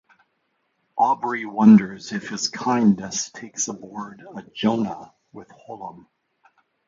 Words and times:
Aubrey 0.97 1.45
wonders 1.45 2.11
if 2.11 2.29
his 2.29 2.49
kindness 2.49 3.29
takes 3.29 3.67
aboard 3.67 4.23
a 4.35 4.41
Jonah 4.49 5.13
with 5.31 5.51
Hollom. 5.51 6.07